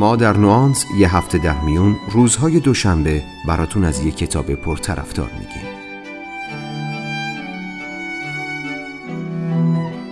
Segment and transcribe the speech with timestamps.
[0.00, 5.68] ما در نوانس یه هفته در میون روزهای دوشنبه براتون از یه کتاب پرطرفدار میگیم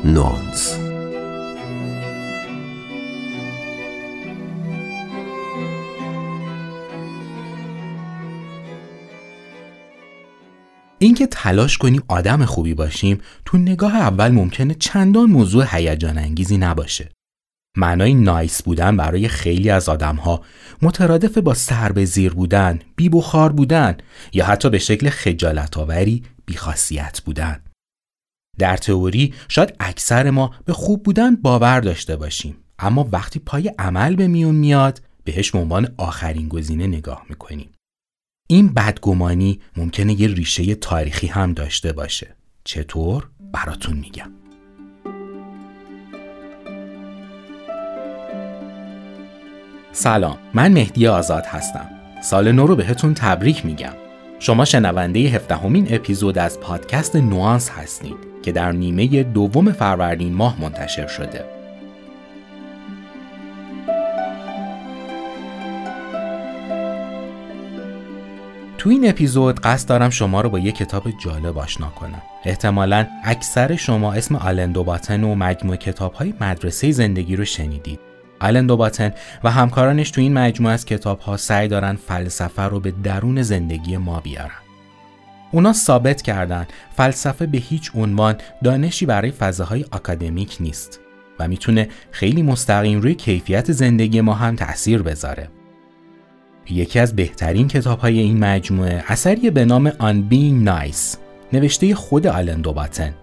[0.04, 0.78] نوانس
[10.98, 17.17] اینکه تلاش کنیم آدم خوبی باشیم تو نگاه اول ممکنه چندان موضوع هیجان انگیزی نباشه.
[17.78, 20.42] معنای نایس بودن برای خیلی از آدمها
[20.82, 23.96] مترادف با سر به زیر بودن، بی بخار بودن
[24.32, 27.60] یا حتی به شکل خجالت آوری بیخاصیت بودن.
[28.58, 34.16] در تئوری شاید اکثر ما به خوب بودن باور داشته باشیم اما وقتی پای عمل
[34.16, 37.70] به میون میاد بهش به عنوان آخرین گزینه نگاه می‌کنیم.
[38.48, 42.36] این بدگمانی ممکنه یه ریشه تاریخی هم داشته باشه.
[42.64, 44.37] چطور؟ براتون میگم.
[50.00, 51.86] سلام من مهدی آزاد هستم.
[52.22, 53.92] سال نو رو بهتون تبریک میگم.
[54.38, 61.06] شما شنونده هفدهمین اپیزود از پادکست نوانس هستید که در نیمه دوم فروردین ماه منتشر
[61.06, 61.44] شده.
[68.78, 72.22] تو این اپیزود قصد دارم شما رو با یه کتاب جالب آشنا کنم.
[72.44, 78.07] احتمالا اکثر شما اسم آلن دوباتن و مجموع کتاب های مدرسه زندگی رو شنیدید.
[78.40, 79.12] آلن دوباتن
[79.44, 83.96] و همکارانش تو این مجموعه از کتاب ها سعی دارن فلسفه رو به درون زندگی
[83.96, 84.50] ما بیارن.
[85.52, 86.66] اونا ثابت کردن
[86.96, 91.00] فلسفه به هیچ عنوان دانشی برای فضاهای اکادمیک نیست
[91.38, 95.48] و می‌تونه خیلی مستقیم روی کیفیت زندگی ما هم تأثیر بذاره.
[96.70, 101.16] یکی از بهترین کتاب های این مجموعه اثری به نام On Being Nice
[101.52, 103.14] نوشته خود آلن دوباتن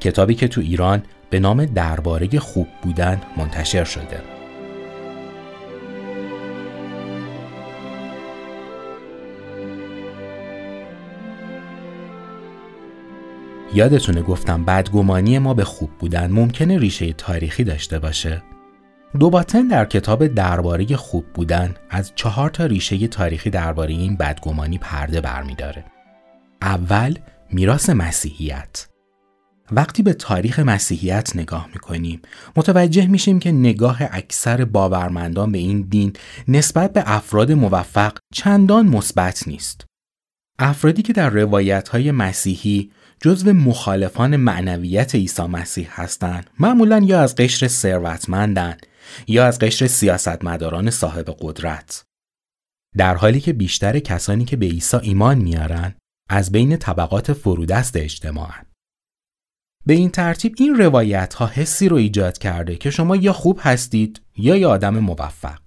[0.00, 4.41] کتابی که تو ایران به نام درباره خوب بودن منتشر شده.
[13.74, 18.42] یادتونه گفتم بدگمانی ما به خوب بودن ممکنه ریشه تاریخی داشته باشه؟
[19.18, 25.20] دوباتن در کتاب درباره خوب بودن از چهار تا ریشه تاریخی درباره این بدگمانی پرده
[25.20, 25.84] برمیداره.
[26.62, 27.14] اول
[27.50, 28.86] میراث مسیحیت
[29.72, 32.22] وقتی به تاریخ مسیحیت نگاه می‌کنیم
[32.56, 36.12] متوجه میشیم که نگاه اکثر باورمندان به این دین
[36.48, 39.84] نسبت به افراد موفق چندان مثبت نیست.
[40.58, 42.90] افرادی که در روایت های مسیحی
[43.24, 46.50] جزو مخالفان معنویت عیسی مسیح هستند.
[46.58, 48.76] معمولا یا از قشر ثروتمندن
[49.26, 52.04] یا از قشر سیاستمداران صاحب قدرت.
[52.96, 55.94] در حالی که بیشتر کسانی که به عیسی ایمان میارن
[56.30, 58.66] از بین طبقات فرودست اجتماعن
[59.86, 64.20] به این ترتیب این روایت ها حسی رو ایجاد کرده که شما یا خوب هستید
[64.36, 65.58] یا یا آدم موفق.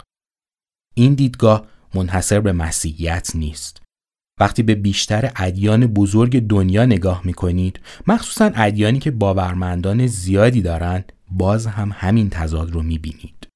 [0.94, 3.85] این دیدگاه منحصر به مسیحیت نیست.
[4.40, 11.66] وقتی به بیشتر ادیان بزرگ دنیا نگاه می‌کنید مخصوصا ادیانی که باورمندان زیادی دارند باز
[11.66, 13.48] هم همین تضاد رو می‌بینید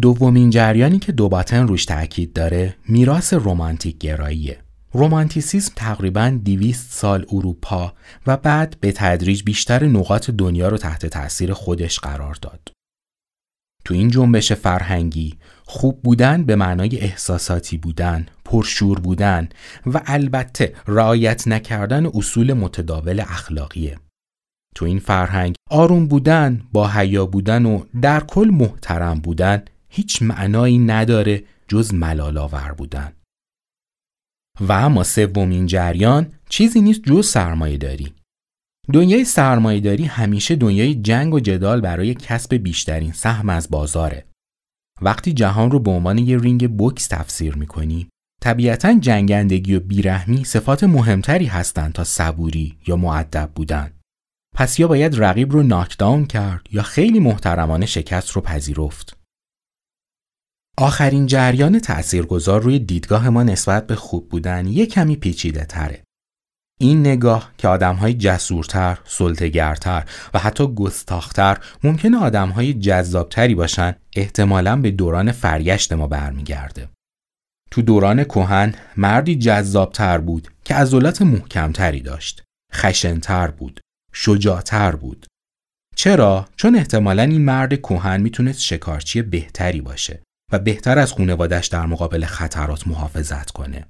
[0.00, 4.58] دومین جریانی که دوباتن روش تاکید داره میراث رومانتیک گراییه
[4.92, 7.92] رومانتیسیسم تقریبا 200 سال اروپا
[8.26, 12.72] و بعد به تدریج بیشتر نقاط دنیا رو تحت تاثیر خودش قرار داد.
[13.84, 15.34] تو این جنبش فرهنگی
[15.74, 19.48] خوب بودن به معنای احساساتی بودن، پرشور بودن
[19.86, 23.98] و البته رعایت نکردن اصول متداول اخلاقیه.
[24.74, 30.78] تو این فرهنگ آروم بودن، با حیا بودن و در کل محترم بودن هیچ معنایی
[30.78, 33.12] نداره جز ملالاور بودن.
[34.60, 38.12] و اما سومین جریان چیزی نیست جز سرمایه داری.
[38.92, 44.31] دنیای سرمایهداری همیشه دنیای جنگ و جدال برای کسب بیشترین سهم از بازاره.
[45.00, 48.08] وقتی جهان رو به عنوان یه رینگ بوکس تفسیر می‌کنی
[48.42, 53.92] طبیعتا جنگندگی و بیرحمی صفات مهمتری هستند تا صبوری یا معدب بودن.
[54.56, 59.16] پس یا باید رقیب رو ناکداون کرد یا خیلی محترمانه شکست رو پذیرفت.
[60.78, 66.04] آخرین جریان تأثیرگذار روی دیدگاه ما نسبت به خوب بودن یه کمی پیچیده تره.
[66.80, 70.04] این نگاه که آدمهای جسورتر، سلطگرتر
[70.34, 76.88] و حتی گستاختر ممکنه آدمهای جذابتری باشن احتمالا به دوران فریشت ما برمیگرده.
[77.70, 82.42] تو دوران کهن مردی جذابتر بود که عضلات محکمتری داشت.
[82.74, 83.80] خشنتر بود.
[84.12, 85.26] شجاعتر بود.
[85.96, 90.22] چرا؟ چون احتمالا این مرد کهن می‌تونست شکارچی بهتری باشه
[90.52, 93.86] و بهتر از خونوادش در مقابل خطرات محافظت کنه.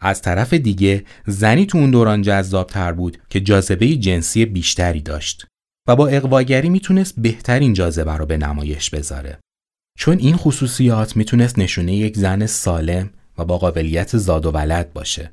[0.00, 5.46] از طرف دیگه زنی تو اون دوران جذابتر بود که جاذبه جنسی بیشتری داشت
[5.88, 9.38] و با اقواگری می‌تونست بهترین جاذبه رو به نمایش بذاره.
[9.98, 15.32] چون این خصوصیات می‌تونست نشونه یک زن سالم و با قابلیت زاد و ولد باشه.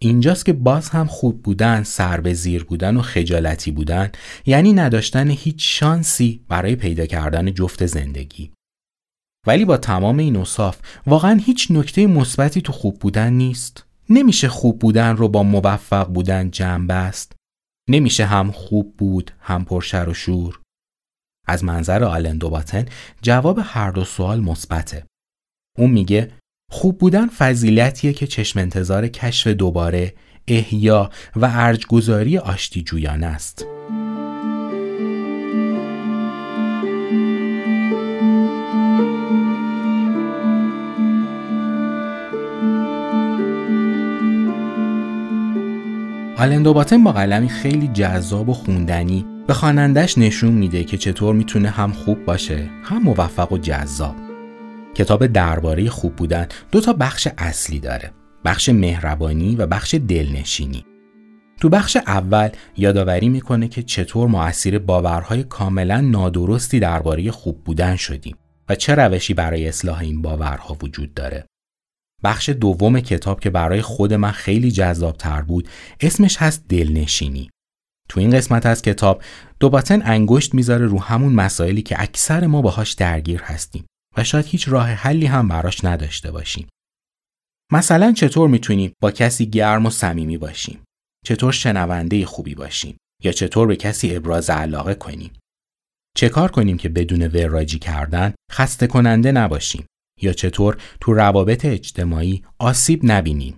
[0.00, 4.10] اینجاست که باز هم خوب بودن، سر به زیر بودن و خجالتی بودن
[4.46, 8.52] یعنی نداشتن هیچ شانسی برای پیدا کردن جفت زندگی.
[9.46, 13.86] ولی با تمام این اصاف واقعا هیچ نکته مثبتی تو خوب بودن نیست.
[14.10, 17.32] نمیشه خوب بودن رو با موفق بودن جمع بست.
[17.88, 20.60] نمیشه هم خوب بود هم پرشر و شور.
[21.46, 22.86] از منظر آلن دوباتن
[23.22, 25.06] جواب هر دو سوال مثبته.
[25.78, 26.32] اون میگه
[26.70, 30.14] خوب بودن فضیلتیه که چشم انتظار کشف دوباره،
[30.48, 33.66] احیا و ارجگذاری آشتی جویانه است.
[46.42, 51.70] آلن دوباتن با قلمی خیلی جذاب و خوندنی به خوانندش نشون میده که چطور می‌تونه
[51.70, 54.14] هم خوب باشه هم موفق و جذاب.
[54.94, 58.10] کتاب درباره خوب بودن دو تا بخش اصلی داره.
[58.44, 60.84] بخش مهربانی و بخش دلنشینی.
[61.60, 68.36] تو بخش اول یادآوری می‌کنه که چطور اسیر باورهای کاملا نادرستی درباره خوب بودن شدیم
[68.68, 71.44] و چه روشی برای اصلاح این باورها وجود داره.
[72.24, 75.68] بخش دوم کتاب که برای خود من خیلی جذاب تر بود
[76.00, 77.50] اسمش هست دلنشینی.
[78.08, 79.22] تو این قسمت از کتاب
[79.60, 83.86] دوباتن انگشت می‌ذاره رو همون مسائلی که اکثر ما باهاش درگیر هستیم
[84.16, 86.68] و شاید هیچ راه حلی هم براش نداشته باشیم.
[87.72, 90.84] مثلا چطور می‌تونیم با کسی گرم و صمیمی باشیم؟
[91.24, 95.32] چطور شنونده خوبی باشیم؟ یا چطور به کسی ابراز علاقه کنیم؟
[96.16, 99.86] چه کار کنیم که بدون وراجی کردن خسته کننده نباشیم؟
[100.22, 103.54] یا چطور تو روابط اجتماعی آسیب نبینیم؟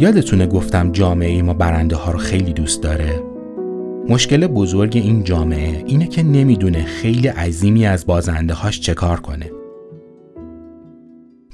[0.00, 3.29] یادتونه گفتم جامعه ما برنده ها رو خیلی دوست داره؟
[4.10, 9.50] مشکل بزرگ این جامعه اینه که نمی‌دونه خیلی عظیمی از بازنده هاش چه کار کنه.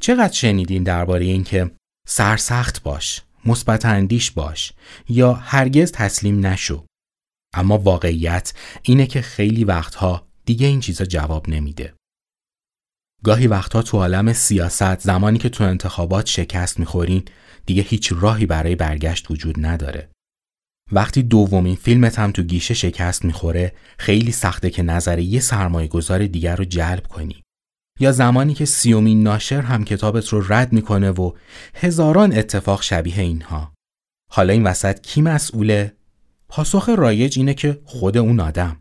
[0.01, 1.71] چقدر شنیدین درباره اینکه
[2.09, 4.73] سرسخت باش، مثبت اندیش باش
[5.09, 6.85] یا هرگز تسلیم نشو.
[7.55, 11.95] اما واقعیت اینه که خیلی وقتها دیگه این چیزا جواب نمیده.
[13.25, 17.23] گاهی وقتها تو عالم سیاست زمانی که تو انتخابات شکست می‌خورین
[17.67, 20.09] دیگه هیچ راهی برای برگشت وجود نداره.
[20.93, 26.27] وقتی دومین فیلمت هم تو گیشه شکست می‌خوره خیلی سخته که نظر یه سرمایه گذار
[26.27, 27.43] دیگر رو جلب کنی.
[28.01, 31.33] یا زمانی که سیومین ناشر هم کتابت رو رد می‌کنه و
[31.75, 33.73] هزاران اتفاق شبیه اینها.
[34.33, 35.97] حالا این وسط کی مسئوله؟
[36.49, 38.77] پاسخ رایج اینه که خود اون آدم.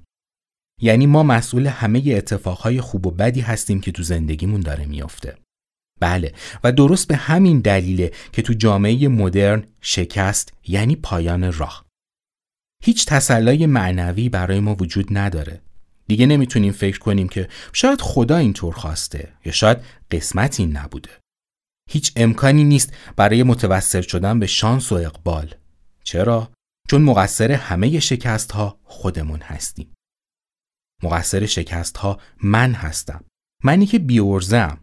[0.81, 5.37] یعنی ما مسئول همه اتفاقهای خوب و بدی هستیم که تو زندگیمون داره میافته.
[6.01, 11.84] بله و درست به همین دلیله که تو جامعه مدرن شکست یعنی پایان راه.
[12.83, 15.61] هیچ تسلای معنوی برای ما وجود نداره.
[16.07, 19.77] دیگه نمی‌تونیم فکر کنیم که شاید خدا اینطور خواسته یا شاید
[20.11, 21.09] قسمت این نبوده.
[21.89, 25.55] هیچ امکانی نیست برای متوسل شدن به شانس و اقبال.
[26.03, 26.51] چرا؟
[26.89, 29.93] چون مقصر همه شکست ها خودمون هستیم.
[31.03, 33.23] مقصر شکست ها من هستم.
[33.63, 34.81] منی که بیورزم.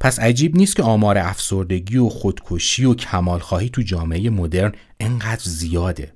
[0.00, 6.14] پس عجیب نیست که آمار افسردگی و خودکشی و کمالخواهی تو جامعه مدرن انقدر زیاده.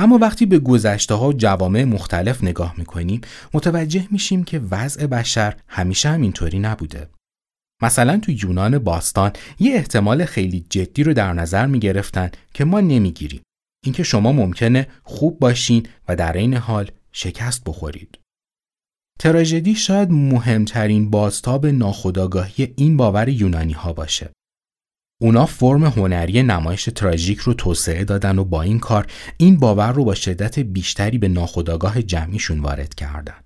[0.00, 3.20] اما وقتی به گذشته ها جوامع مختلف نگاه می‌کنیم
[3.54, 7.08] متوجه میشیم که وضع بشر همیشه هم اینطوری نبوده.
[7.82, 13.42] مثلا تو یونان باستان یه احتمال خیلی جدی رو در نظر می‌گرفتن که ما نمی‌گیریم.
[13.84, 18.18] اینکه شما ممکنه خوب باشین و در این حال شکست بخورید.
[19.20, 24.30] تراژدی شاید مهمترین بازتاب ناخودآگاهی این باور یونانی ها باشه.
[25.20, 29.06] اونا فرم هنری نمایش تراژیک رو توسعه دادن و با این کار
[29.36, 33.40] این باور رو با شدت بیشتری به ناخودآگاه جمعیشون وارد کردن.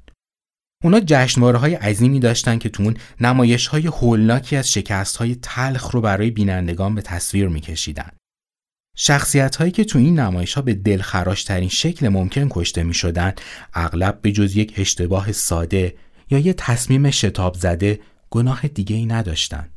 [0.85, 5.91] اونا جشنواره های عظیمی داشتن که تو اون نمایش های هولناکی از شکست های تلخ
[5.91, 8.11] رو برای بینندگان به تصویر میکشیدن.
[8.97, 13.33] شخصیت هایی که تو این نمایش ها به دلخراش ترین شکل ممکن کشته می شدن
[13.75, 15.95] اغلب به جز یک اشتباه ساده
[16.31, 18.01] یا یه تصمیم شتاب زده
[18.31, 19.72] گناه دیگه ای نداشتن.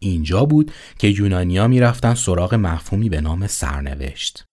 [0.00, 4.44] اینجا بود که یونانیا می‌رفتن سراغ مفهومی به نام سرنوشت.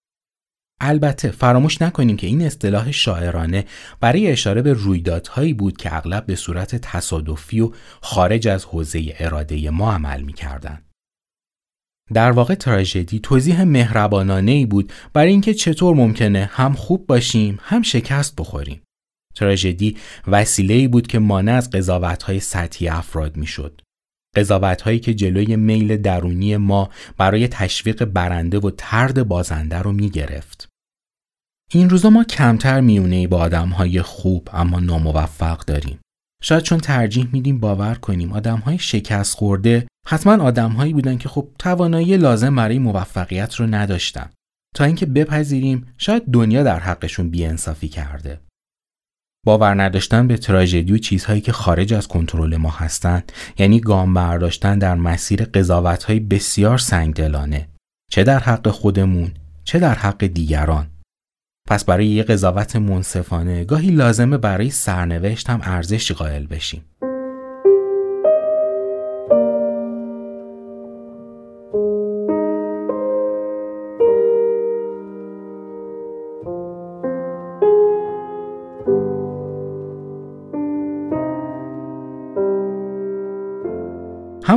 [0.82, 3.66] البته فراموش نکنیم که این اصطلاح شاعرانه
[4.00, 7.72] برای اشاره به رویدادهایی بود که اغلب به صورت تصادفی و
[8.02, 10.90] خارج از حوزه اراده ما عمل می‌کردند.
[12.14, 17.82] در واقع تراژدی توضیح مهربانانه ای بود برای اینکه چطور ممکنه هم خوب باشیم هم
[17.82, 18.84] شکست بخوریم.
[19.36, 19.98] تراژدی
[20.28, 23.82] وسیله ای بود که مانع از قضاوت‌های سطحی افراد می‌شد.
[24.36, 30.68] قضاوت‌هایی که جلوی میل درونی ما برای تشویق برنده و ترد بازنده رو می گرفت.
[31.72, 36.00] این روزا ما کمتر میونه با آدمهای خوب اما ناموفق داریم.
[36.44, 42.18] شاید چون ترجیح میدیم باور کنیم آدمهای شکست خورده حتما آدمهایی بودن که خب توانایی
[42.18, 44.30] لازم برای موفقیت رو نداشتن
[44.75, 48.40] تا اینکه بپذیریم شاید دنیا در حقشون بیانصافی کرده.
[49.46, 54.80] باور نداشتن به تراژدی و چیزهایی که خارج از کنترل ما هستند یعنی گام برداشتن
[54.80, 57.70] در مسیر قضاوت‌های بسیار سنگدلانه.
[58.12, 59.32] چه در حق خودمون
[59.64, 60.88] چه در حق دیگران.
[61.68, 66.86] پس برای یه قضاوت منصفانه گاهی لازمه برای سرنوشت هم ارزشی قائل بشیم.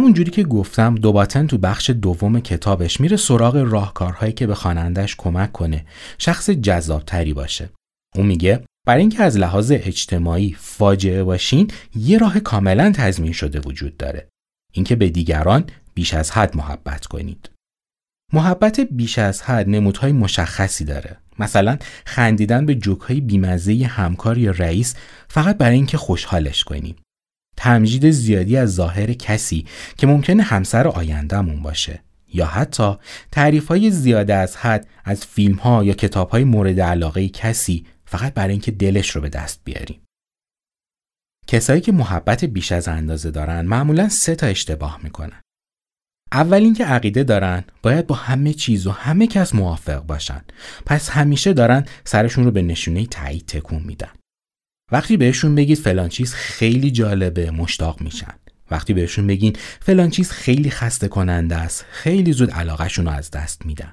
[0.07, 5.53] همونجوری که گفتم دوباتن تو بخش دوم کتابش میره سراغ راهکارهایی که به خوانندش کمک
[5.53, 5.87] کنه
[6.19, 7.71] شخص جذابتری باشه.
[8.17, 13.97] اون میگه برای اینکه از لحاظ اجتماعی فاجعه باشین یه راه کاملا تضمین شده وجود
[13.97, 14.29] داره.
[14.73, 17.51] اینکه به دیگران بیش از حد محبت کنید.
[18.33, 21.17] محبت بیش از حد نمودهای مشخصی داره.
[21.39, 24.95] مثلا خندیدن به جوکهای بیمزه همکار یا رئیس
[25.29, 26.97] فقط برای اینکه خوشحالش کنیم.
[27.57, 32.01] تمجید زیادی از ظاهر کسی که ممکنه همسر آیندهمون باشه
[32.35, 32.95] یا حتی
[33.33, 38.35] تعریف های زیاده از حد از فیلم ها یا کتاب های مورد علاقه کسی فقط
[38.35, 40.01] برای اینکه دلش رو به دست بیاریم.
[41.47, 45.41] کسایی که محبت بیش از اندازه دارن معمولا سه تا اشتباه می‌کنن.
[46.33, 50.41] اول اینکه عقیده دارن باید با همه چیز و همه کس موافق باشن.
[50.87, 54.11] پس همیشه دارن سرشون رو به نشونه تایید تکون میدن.
[54.93, 58.35] وقتی بهشون بگید فلان چیز خیلی جالبه مشتاق میشن.
[58.71, 63.67] وقتی بهشون بگین فلان چیز خیلی خسته کننده است خیلی زود علاقهشون رو از دست
[63.67, 63.93] میدن.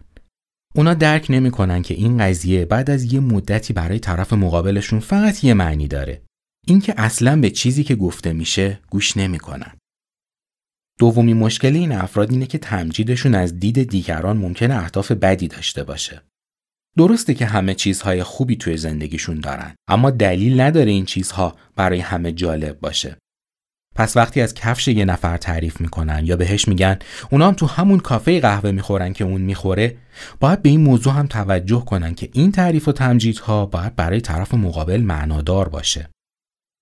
[0.76, 5.54] اونا درک نمی‌کنن که این قضیه بعد از یه مدتی برای طرف مقابلشون فقط یه
[5.54, 6.22] معنی داره.
[6.68, 9.72] اینکه اصلا به چیزی که گفته میشه گوش نمی‌کنن.
[11.00, 16.22] دومی مشکل این افراد اینه که تمجیدشون از دید دیگران ممکنه اهداف بدی داشته باشه.
[16.98, 22.32] درسته که همه چیزهای خوبی توی زندگیشون دارن اما دلیل نداره این چیزها برای همه
[22.32, 23.18] جالب باشه.
[23.96, 27.00] پس وقتی از کفش یه نفر تعریف می‌کنن یا بهش میگن
[27.32, 29.98] اونا هم تو همون کافه قهوه می‌خورن که اون می‌خوره
[30.40, 34.54] باید به این موضوع هم توجه کنن که این تعریف و تمجیدها باید برای طرف
[34.54, 36.10] مقابل معنادار باشه.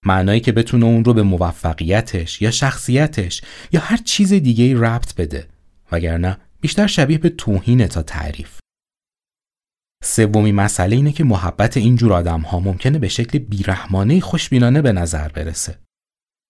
[0.05, 3.41] معنایی که بتونه اون رو به موفقیتش یا شخصیتش
[3.71, 5.47] یا هر چیز دیگه ربط بده
[5.91, 8.60] وگرنه بیشتر شبیه به توهین تا تعریف.
[10.03, 15.27] سومی مسئله اینه که محبت اینجور آدم ها ممکنه به شکل بیرحمانه خوشبینانه به نظر
[15.27, 15.79] برسه.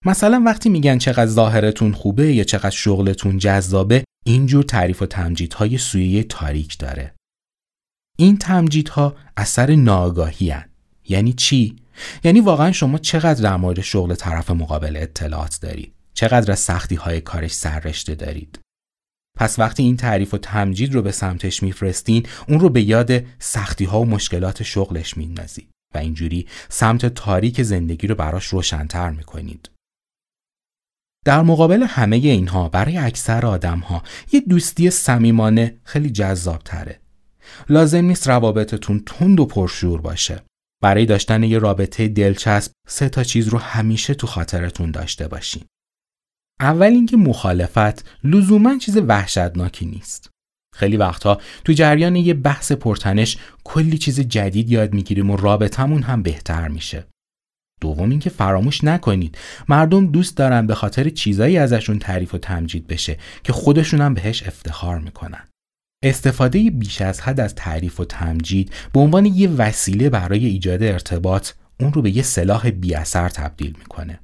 [0.06, 6.24] مثلا وقتی میگن چقدر ظاهرتون خوبه یا چقدر شغلتون جذابه اینجور تعریف و تمجیدهای سویه
[6.24, 7.14] تاریک داره.
[8.18, 10.70] این تمجیدها اثر ناگاهی هن.
[11.10, 11.76] یعنی چی؟
[12.24, 17.22] یعنی واقعا شما چقدر در مورد شغل طرف مقابل اطلاعات دارید؟ چقدر از سختی های
[17.22, 18.60] کارش سررشته دارید؟
[19.42, 23.86] پس وقتی این تعریف و تمجید رو به سمتش میفرستین اون رو به یاد سختی
[23.86, 29.70] ها و مشکلات شغلش میندازید و اینجوری سمت تاریک زندگی رو براش روشنتر می‌کنید.
[31.26, 37.00] در مقابل همه اینها برای اکثر آدم ها یه دوستی صمیمانه خیلی جذاب تره.
[37.70, 40.44] لازم نیست روابطتون تند و پرشور باشه.
[40.82, 45.64] برای داشتن یه رابطه دلچسب سه تا چیز رو همیشه تو خاطرتون داشته باشین.
[46.60, 50.30] اول اینکه مخالفت لزوما چیز وحشتناکی نیست.
[50.76, 56.24] خیلی وقتها تو جریان یه بحث پرتنش کلی چیز جدید یاد می‌گیریم و رابطمون هم
[56.24, 57.08] بهتر میشه.
[57.82, 59.38] دوم اینکه فراموش نکنید
[59.70, 64.44] مردم دوست دارن به خاطر چیزایی ازشون تعریف و تمجید بشه که خودشون هم بهش
[64.44, 65.48] افتخار می‌کنن.
[66.04, 71.52] استفاده بیش از حد از تعریف و تمجید به عنوان یه وسیله برای ایجاد ارتباط
[71.80, 74.20] اون رو به یه سلاح بیاثر تبدیل می‌کنه.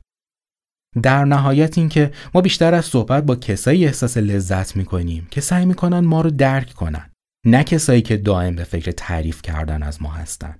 [1.01, 5.99] در نهایت اینکه ما بیشتر از صحبت با کسایی احساس لذت می‌کنیم که سعی می‌کنن
[5.99, 7.09] ما رو درک کنن
[7.45, 10.59] نه کسایی که دائم به فکر تعریف کردن از ما هستن.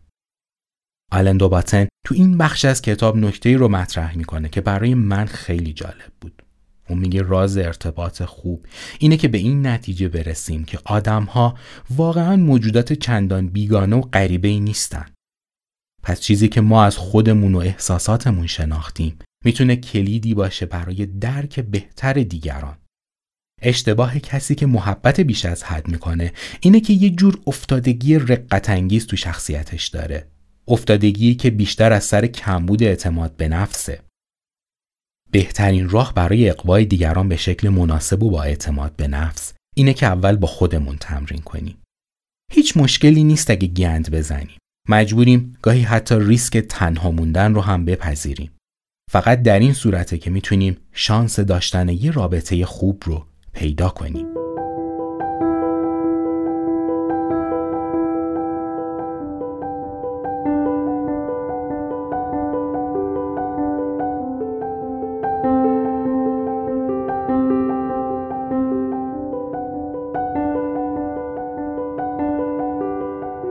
[1.12, 5.74] آلن دوباتن تو این بخش از کتاب نکته رو مطرح می‌کنه که برای من خیلی
[5.74, 6.44] جالب بود.
[6.90, 8.66] اون میگه راز ارتباط خوب
[9.00, 11.56] اینه که به این نتیجه برسیم که آدم ها
[11.90, 15.06] واقعا موجودات چندان بیگانه و غریبه ای نیستن.
[16.04, 22.14] پس چیزی که ما از خودمون و احساساتمون شناختیم می‌تونه کلیدی باشه برای درک بهتر
[22.14, 22.78] دیگران.
[23.62, 29.08] اشتباه کسی که محبت بیش از حد می‌کنه اینه که یه جور افتادگی رقت انگیز
[29.08, 30.28] تو شخصیتش داره.
[30.68, 34.02] افتادگی که بیشتر از سر کمبود اعتماد به نفسه.
[35.32, 40.06] بهترین راه برای اقوای دیگران به شکل مناسب و با اعتماد به نفس اینه که
[40.06, 41.78] اول با خودمون تمرین کنیم.
[42.52, 44.58] هیچ مشکلی نیست اگه گند بزنیم.
[44.90, 48.52] مجبوریم گاهی حتی ریسک تنها موندن رو هم بپذیریم.
[49.12, 54.28] فقط در این صورته که می‌تونیم شانس داشتن یه رابطه خوب رو پیدا کنیم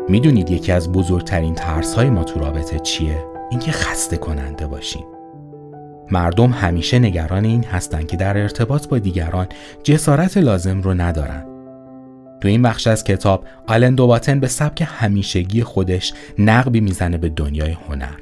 [0.09, 5.16] می‌دونید یکی از بزرگترین ترس های ما تو رابطه چیه؟ اینکه خسته کننده باشیم.
[6.11, 9.47] مردم همیشه نگران این هستند که در ارتباط با دیگران
[9.83, 11.45] جسارت لازم رو ندارن.
[12.41, 17.77] تو این بخش از کتاب آلن دوباتن به سبک همیشگی خودش نقبی می‌زنه به دنیای
[17.89, 18.15] هنر.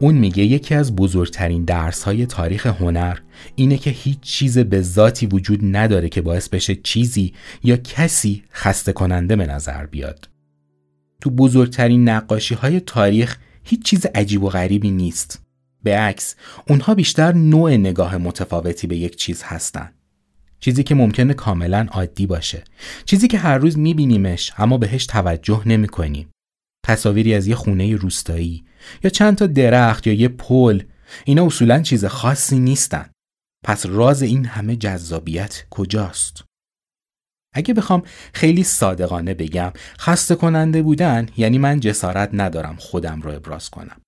[0.00, 3.18] اون میگه یکی از بزرگترین درس های تاریخ هنر
[3.54, 8.92] اینه که هیچ چیز به ذاتی وجود نداره که باعث بشه چیزی یا کسی خسته
[8.92, 10.28] کننده به نظر بیاد.
[11.20, 15.42] تو بزرگترین نقاشی های تاریخ هیچ چیز عجیب و غریبی نیست.
[15.82, 16.34] به عکس
[16.68, 19.92] اونها بیشتر نوع نگاه متفاوتی به یک چیز هستن.
[20.60, 22.64] چیزی که ممکنه کاملا عادی باشه.
[23.04, 26.30] چیزی که هر روز میبینیمش اما بهش توجه نمی کنیم.
[26.86, 28.64] تصاویری از یه خونه روستایی
[29.04, 30.82] یا چند تا درخت یا یه پل
[31.24, 33.10] اینا اصولا چیز خاصی نیستن.
[33.64, 36.44] پس راز این همه جذابیت کجاست؟
[37.54, 38.02] اگه بخوام
[38.34, 44.00] خیلی صادقانه بگم خسته کننده بودن یعنی من جسارت ندارم خودم رو ابراز کنم.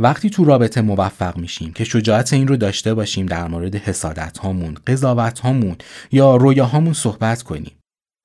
[0.00, 4.76] وقتی تو رابطه موفق میشیم که شجاعت این رو داشته باشیم در مورد حسادت هامون،
[4.86, 5.76] قضاوت هامون
[6.12, 7.72] یا رویاهامون صحبت کنیم.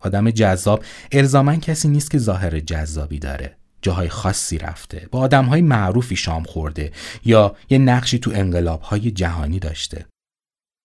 [0.03, 3.57] آدم جذاب الزاما کسی نیست که ظاهر جذابی داره.
[3.81, 6.91] جاهای خاصی رفته، با آدمهای معروفی شام خورده
[7.25, 10.05] یا یه نقشی تو انقلابهای جهانی داشته.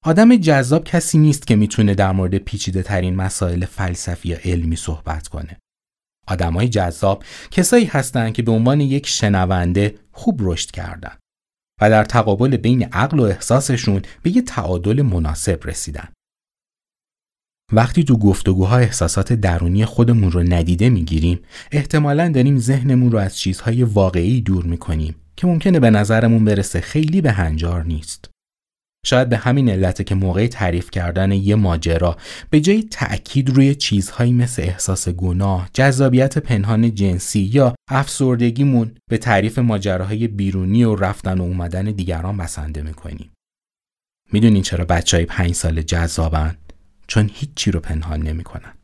[0.05, 5.29] آدم جذاب کسی نیست که می‌تونه در مورد پیچیده ترین مسائل فلسفی یا علمی صحبت
[5.29, 5.57] کنه.
[6.26, 11.16] آدمای جذاب کسایی هستند که به عنوان یک شنونده خوب رشد کردن
[11.80, 16.08] و در تقابل بین عقل و احساسشون به یه تعادل مناسب رسیدن.
[17.72, 21.40] وقتی تو گفتگوها احساسات درونی خودمون رو ندیده می‌گیریم
[21.72, 27.20] احتمالا داریم ذهنمون رو از چیزهای واقعی دور می‌کنیم که ممکنه به نظرمون برسه خیلی
[27.20, 28.30] به هنجار نیست.
[29.07, 32.17] شاید به همین علته که موقع تعریف کردن یه ماجرا
[32.51, 39.59] به جای تأکید روی چیزهایی مثل احساس گناه، جذابیت پنهان جنسی یا افسردگیمون به تعریف
[39.59, 43.31] ماجراهای بیرونی و رفتن و اومدن دیگران بسنده می‌کنیم.
[44.33, 46.57] می‌دونین چرا بچه های پنج سال جذابن؟
[47.07, 48.75] چون هیچی رو پنهان نمی‌کنن.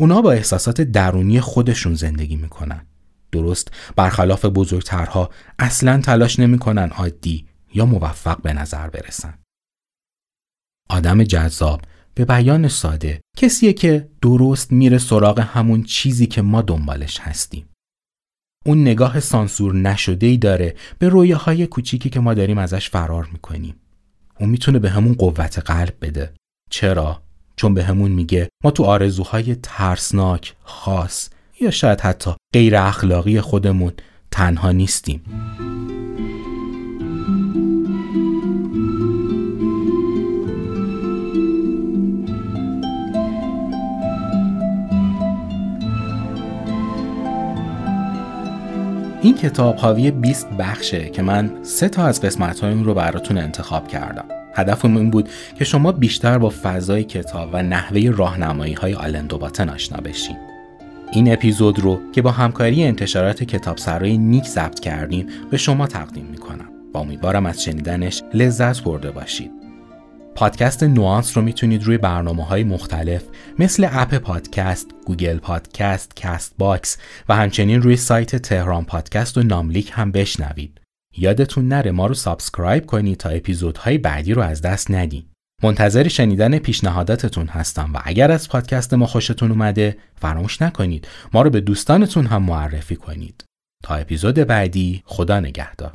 [0.00, 2.86] اونا با احساسات درونی خودشون زندگی می‌کنن.
[3.32, 9.38] درست برخلاف بزرگترها اصلا تلاش نمی‌کنن عادی یا موفق به نظر برسن.
[10.90, 11.82] آدم جذاب
[12.14, 17.68] به بیان ساده کسیه که درست میره سراغ همون چیزی که ما دنبالش هستیم.
[18.66, 23.28] اون نگاه سانسور نشده ای داره به رویه های کوچیکی که ما داریم ازش فرار
[23.32, 23.74] می‌کنیم.
[24.40, 26.34] اون می‌تونه به همون قوت قلب بده.
[26.70, 27.22] چرا؟
[27.56, 31.28] چون به همون میگه ما تو آرزوهای ترسناک، خاص
[31.60, 33.92] یا شاید حتی غیر اخلاقی خودمون
[34.30, 35.22] تنها نیستیم.
[49.24, 53.38] این کتاب حاوی 20 بخشه که من سه تا از قسمت های اون رو براتون
[53.38, 54.24] انتخاب کردم.
[54.54, 59.68] هدفم این بود که شما بیشتر با فضای کتاب و نحوه راهنمایی های آلن دوباتن
[59.68, 60.36] آشنا بشین.
[61.12, 66.24] این اپیزود رو که با همکاری انتشارات کتاب سرای نیک ضبط کردیم به شما تقدیم
[66.24, 69.63] می‌کنم و امیدوارم از شنیدنش لذت برده باشید.
[70.36, 73.22] پادکست نوانس رو می‌تونید روی برنامه های مختلف
[73.58, 76.98] مثل Apple Podcast، Google Podcast، Castbox
[77.28, 80.80] و همچنین روی سایت تهران پادکست و ناملیک هم بشنوید.
[81.16, 85.24] یادتون نره ما رو subscribe کنید تا اپیزودهای بعدی رو از دست ندین.
[85.62, 91.50] منتظر شنیدن پیشنهاداتتون هستم و اگر از پادکست ما خوشتون اومده فراموش نکنید ما رو
[91.50, 93.44] به دوستانتون هم معرفی کنید.
[93.84, 95.92] تا اپیزود بعدی خدا نگهدار.